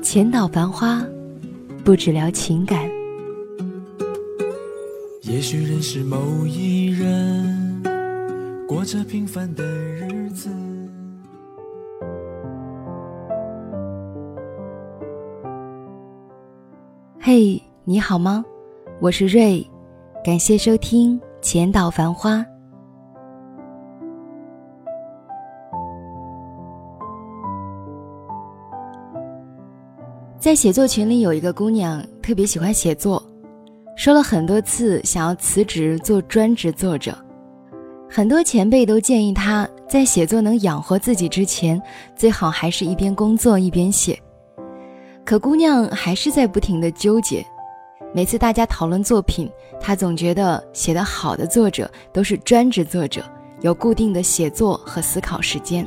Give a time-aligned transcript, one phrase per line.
[0.00, 1.04] 浅岛繁花，
[1.84, 2.88] 不只聊情感。
[5.22, 7.82] 也许认识某一人，
[8.66, 10.48] 过着平凡的日子。
[17.20, 18.44] 嘿，你好吗？
[19.00, 19.66] 我是瑞，
[20.24, 22.36] 感谢收听《浅岛繁花》。
[30.40, 33.20] 在写作群里有一个姑娘特别喜欢写作，
[33.96, 37.12] 说了很多次想要辞职做专职作者。
[38.08, 41.80] 很多前辈都建议她在写作能养活自己之前，
[42.14, 44.16] 最好还是一边工作一边写。
[45.24, 47.44] 可姑娘还是在不停的纠结。
[48.14, 53.24] 每次大家讨论作品，她总觉得写得好的作者都是专职作者，
[53.60, 55.84] 有固定的写作和思考时间。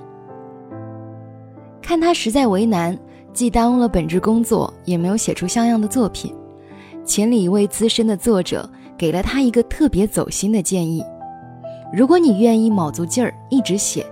[1.82, 3.00] 看她实在为难。
[3.34, 6.34] 既耽误了本职工作，也没有写出像样的作品。
[7.06, 11.04] 群里一位资深的作者给了他一个特别走心的建议：
[11.92, 14.06] 如果你愿意卯足劲儿一直写，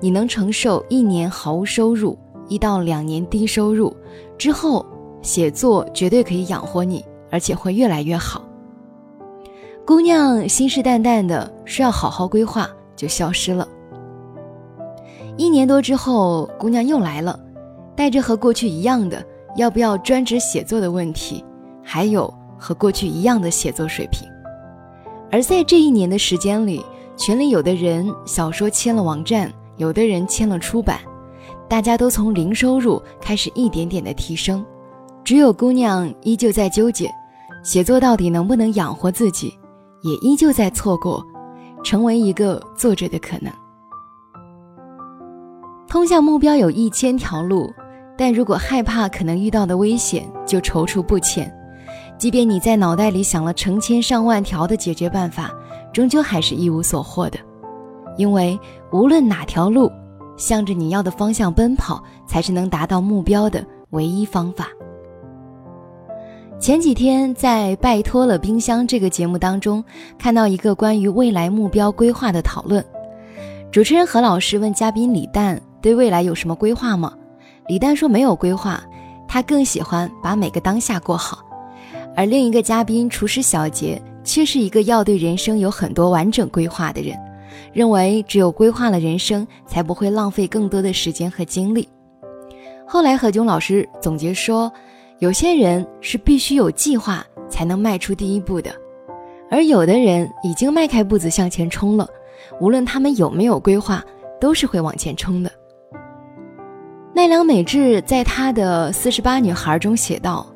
[0.00, 3.96] 你能承受一年毫无收入，一到两年低收入
[4.36, 4.84] 之后，
[5.22, 8.42] 写作绝对可以养活你，而且会越来越好。
[9.86, 13.66] 姑娘信誓旦旦的说要好好规划，就消失了。
[15.36, 17.40] 一年多之后，姑娘又来了。
[17.96, 19.24] 带着和过去一样的
[19.56, 21.42] 要不要专职写作的问题，
[21.82, 24.28] 还有和过去一样的写作水平。
[25.32, 26.84] 而在这一年的时间里，
[27.16, 31.00] 群里有的人小说签了网站，有的人签了出版，
[31.68, 34.64] 大家都从零收入开始一点点的提升，
[35.24, 37.10] 只有姑娘依旧在纠结，
[37.64, 39.58] 写作到底能不能养活自己，
[40.02, 41.24] 也依旧在错过
[41.82, 43.50] 成为一个作者的可能。
[45.88, 47.72] 通向目标有一千条路。
[48.16, 51.52] 但如果害怕可能遇到的危险，就踌躇不前。
[52.18, 55.52] 即便你在脑袋里想了成千上万条的解决办法，
[55.92, 57.38] 终究还是一无所获的。
[58.16, 58.58] 因为
[58.90, 59.92] 无论哪条路，
[60.38, 64.68] 向着你要的方向奔跑，才是能达到目标的唯一方法。
[66.58, 69.84] 前几天在《拜托了冰箱》这个节目当中，
[70.18, 72.82] 看到一个关于未来目标规划的讨论。
[73.70, 77.12] 主持人何老师问嘉宾李诞：“对未来有什么规划吗？”
[77.68, 78.82] 李诞说：“没有规划，
[79.26, 81.44] 他更喜欢把每个当下过好。”
[82.16, 87.14] 而另一个嘉宾厨师小杰却是一个要对人生有很多完整规划的人，
[87.72, 91.88] 认为只有规划了人生，才不会浪费更多的时间和精力。
[92.86, 94.72] 后来何炅老师总结说
[95.18, 98.70] ：“有些人是必须有计划才能迈出第一步的，
[99.50, 102.08] 而有的人已经迈开步子向前冲了，
[102.60, 104.02] 无论他们有没有规划，
[104.40, 105.50] 都是会往前冲的。”
[107.16, 110.46] 奈良美智在她的《四十八女孩》中写道：“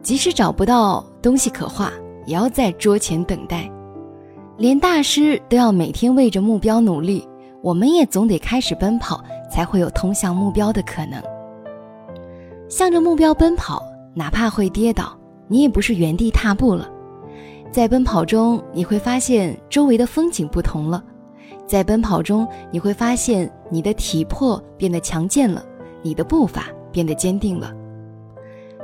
[0.00, 1.92] 即使找不到东西可画，
[2.24, 3.70] 也要在桌前等待。
[4.56, 7.28] 连大师都要每天为着目标努力，
[7.62, 9.22] 我们也总得开始奔跑，
[9.52, 11.22] 才会有通向目标的可能。
[12.66, 13.82] 向着目标奔跑，
[14.14, 15.14] 哪怕会跌倒，
[15.48, 16.88] 你也不是原地踏步了。
[17.70, 20.98] 在奔跑中，你会发现周围的风景不同了；
[21.66, 25.62] 在奔跑中，你会发现你的体魄变得强健了。”
[26.06, 27.74] 你的步伐变得坚定了。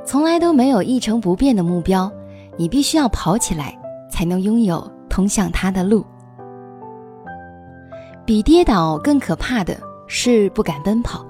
[0.05, 2.11] 从来都没有一成不变的目标，
[2.57, 3.79] 你必须要跑起来，
[4.11, 6.05] 才能拥有通向它的路。
[8.27, 9.79] 比跌倒更可怕的
[10.09, 11.25] 是不敢奔跑，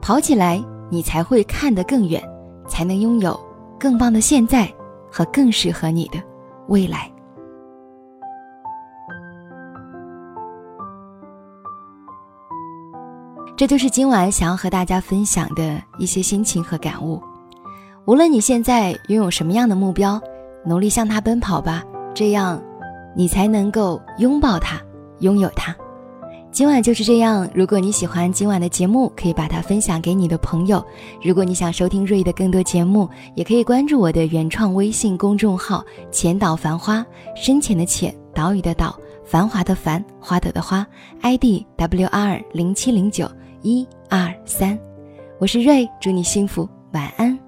[0.00, 2.22] 跑起来你才会看得更远，
[2.68, 3.38] 才能拥有
[3.76, 4.72] 更棒的现在
[5.10, 6.22] 和更适合你的
[6.68, 7.10] 未来。
[13.56, 17.22] 这就是今晚想要和大家分享的一些心情和感悟。
[18.04, 20.20] 无论你现在拥有什么样的目标，
[20.66, 22.60] 努力向它奔跑吧，这样
[23.14, 24.80] 你才能够拥抱它，
[25.20, 25.74] 拥有它。
[26.50, 27.48] 今晚就是这样。
[27.54, 30.84] 如果你喜欢今晚的节目，可以把它分享给你的朋友。
[31.22, 37.06] 如果你想收听瑞的更多节目，也可以关注我的原创微信公众号“浅岛繁花”，
[37.36, 40.84] 深浅的浅，岛屿的岛，繁华的繁，花朵的花
[41.22, 43.30] ，ID W R 零七零九。
[43.64, 44.78] 一二三，
[45.40, 47.43] 我是瑞，祝你幸福，晚安。